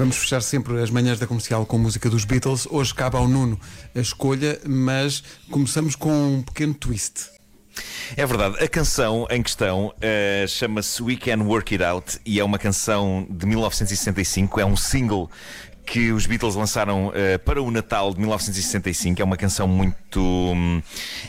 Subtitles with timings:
[0.00, 2.66] Vamos fechar sempre as manhãs da comercial com música dos Beatles.
[2.70, 3.60] Hoje cabe ao Nuno
[3.94, 7.28] a escolha, mas começamos com um pequeno twist.
[8.16, 12.44] É verdade, a canção em questão uh, chama-se We Can Work It Out e é
[12.44, 15.30] uma canção de 1965, é um single
[15.84, 19.20] que os Beatles lançaram uh, para o Natal de 1965.
[19.20, 20.80] É uma canção muito, um,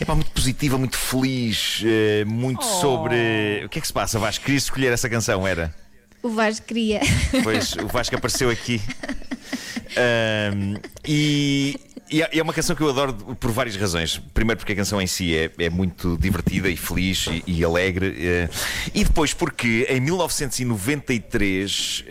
[0.08, 2.80] pá, muito positiva, muito feliz, uh, muito oh.
[2.80, 3.66] sobre.
[3.66, 4.46] O que é que se passa, Vasco?
[4.46, 5.76] Querias escolher essa canção, era?
[6.24, 7.02] O Vasco queria.
[7.44, 8.82] Pois, o Vasco apareceu aqui.
[9.92, 11.78] Um, e,
[12.12, 14.18] e é uma canção que eu adoro por várias razões.
[14.34, 18.14] Primeiro, porque a canção em si é, é muito divertida e feliz e, e alegre.
[18.20, 18.50] Eh,
[18.94, 22.04] e depois, porque em 1993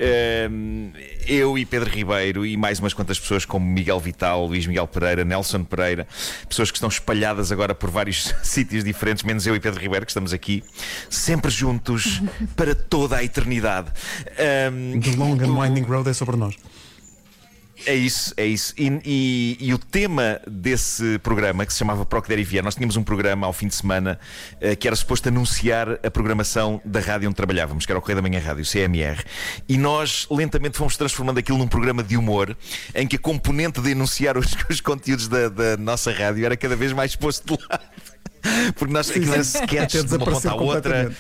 [1.27, 5.23] eu e Pedro Ribeiro e mais umas quantas pessoas, como Miguel Vital, Luís Miguel Pereira,
[5.23, 6.09] Nelson Pereira,
[6.48, 10.12] pessoas que estão espalhadas agora por vários sítios diferentes, menos eu e Pedro Ribeiro, que
[10.12, 10.65] estamos aqui,
[11.11, 12.23] sempre juntos
[12.57, 13.91] para toda a eternidade.
[14.37, 14.71] The
[15.17, 16.55] long and winding road é sobre nós.
[17.87, 18.75] É isso, é isso.
[18.77, 23.03] E, e, e, o tema desse programa, que se chamava Proc Derivier, nós tínhamos um
[23.03, 24.19] programa ao fim de semana
[24.56, 28.17] uh, que era suposto anunciar a programação da rádio onde trabalhávamos, que era o Correio
[28.17, 29.25] da Manhã Rádio, CMR.
[29.69, 32.56] E nós lentamente fomos transformando aquilo num programa de humor
[32.95, 36.77] em que a componente de anunciar os, os conteúdos da, da, nossa rádio era cada
[36.77, 37.84] vez mais posto de lado.
[38.77, 41.12] Porque nós, aquilo era sketches de uma ponta à outra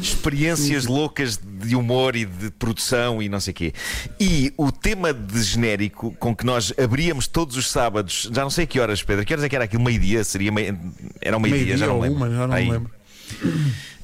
[0.00, 3.72] experiências loucas de humor e de produção e não sei o quê.
[4.20, 8.66] E o tema de genérico com que nós abríamos todos os sábados, já não sei
[8.66, 9.82] que horas, Pedro, que horas é que era aquilo?
[9.82, 10.22] Meio-dia?
[10.24, 10.78] Seria meio...
[11.20, 12.16] Era um meio-dia, meio já não lembro.
[12.16, 12.70] Uma, já não Aí.
[12.70, 12.90] lembro.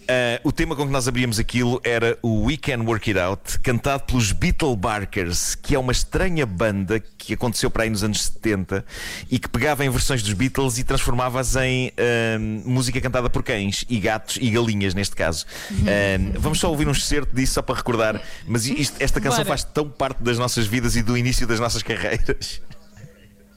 [0.04, 3.58] Uh, o tema com que nós abríamos aquilo era o We Can Work It Out,
[3.60, 8.24] cantado pelos Beetle Barkers, que é uma estranha banda que aconteceu para aí nos anos
[8.24, 8.84] 70
[9.30, 13.86] e que pegava em versões dos Beatles e transformava-as em uh, música cantada por cães
[13.88, 15.46] e gatos e galinhas, neste caso.
[15.70, 19.48] Uh, vamos só ouvir um excerto disso só para recordar, mas isto, esta canção Bora.
[19.48, 22.60] faz tão parte das nossas vidas e do início das nossas carreiras.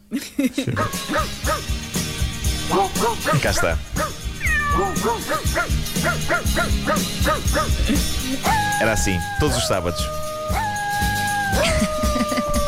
[3.42, 3.78] Cá está.
[8.80, 10.00] Era assim, todos os sábados.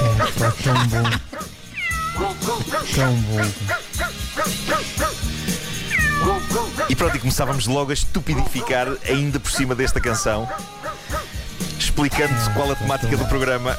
[0.06, 1.04] É, tão bom.
[2.96, 3.42] Tão bom.
[6.90, 10.50] E pronto, e começávamos logo a estupidificar ainda por cima desta canção,
[11.78, 13.78] explicando qual a temática do programa.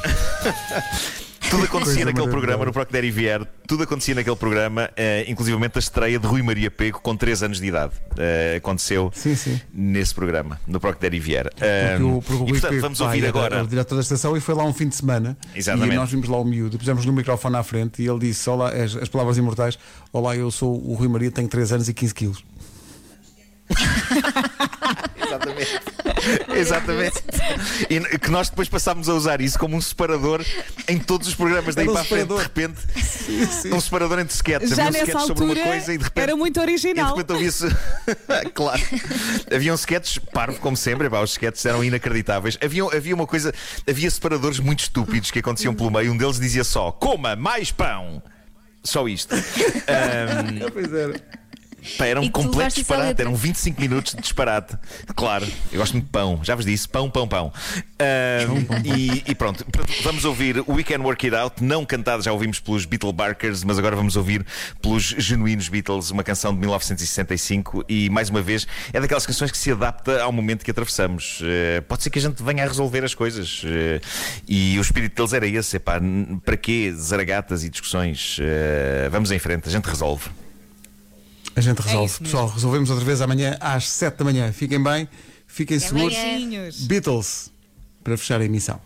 [1.51, 6.17] Tudo acontecia naquele programa, no Proc Derivier, tudo acontecia naquele programa, uh, inclusivamente a estreia
[6.17, 7.93] de Rui Maria Pego com 3 anos de idade.
[8.13, 9.61] Uh, aconteceu sim, sim.
[9.75, 11.51] nesse programa, no Proc Derivier.
[11.99, 13.65] Uh, o, e portanto, vamos ouvir agora.
[13.65, 15.37] o diretor da estação e foi lá um fim de semana.
[15.53, 15.93] Exatamente.
[15.93, 18.71] E nós vimos lá o miúdo, pusemos no microfone à frente e ele disse: Olá,
[18.71, 19.77] as, as palavras imortais:
[20.13, 22.45] Olá, eu sou o Rui Maria, tenho 3 anos e 15 quilos.
[25.17, 25.81] Exatamente.
[26.69, 27.23] Exatamente.
[27.89, 30.45] E que nós depois passámos a usar isso como um separador
[30.89, 32.81] em todos os programas daí um para a frente, de repente.
[33.03, 33.73] Sim, sim.
[33.73, 34.71] Um separador entre sketches.
[34.71, 36.23] Já Havia um sketch sobre uma coisa e de repente.
[36.23, 37.07] Era muito original.
[37.07, 37.69] E de repente ouvia-se.
[38.55, 38.83] claro.
[39.55, 42.59] Havia um sketches, parvo como sempre, pá, os sketches eram inacreditáveis.
[42.63, 43.53] Havia, havia uma coisa.
[43.89, 46.13] Havia separadores muito estúpidos que aconteciam pelo meio.
[46.13, 48.23] Um deles dizia só: coma mais pão.
[48.83, 49.35] Só isto.
[49.91, 51.21] Um, pois era.
[51.97, 54.77] Pá, era um completo disparate, eram 25 minutos de disparate.
[55.15, 57.53] Claro, eu gosto muito de pão, já vos disse, pão, pão, pão.
[58.01, 59.65] Uh, e, e, pronto,
[60.03, 63.65] vamos ouvir o We Can Work It Out, não cantado, já ouvimos pelos Beatle Barkers,
[63.65, 64.45] mas agora vamos ouvir
[64.81, 67.85] pelos genuínos Beatles, uma canção de 1965.
[67.89, 71.41] E mais uma vez, é daquelas canções que se adapta ao momento que atravessamos.
[71.41, 73.63] Uh, pode ser que a gente venha a resolver as coisas.
[73.63, 74.01] Uh,
[74.47, 76.01] e o espírito deles era esse: epá,
[76.45, 78.39] para quê zaragatas e discussões?
[79.11, 80.31] vamos em frente, a gente resolve.
[81.57, 82.15] A gente resolve.
[82.21, 84.53] É Pessoal, resolvemos outra vez amanhã às 7 da manhã.
[84.53, 85.09] Fiquem bem,
[85.47, 86.17] fiquem seguros.
[86.87, 87.51] Beatles,
[88.03, 88.81] para fechar a emissão.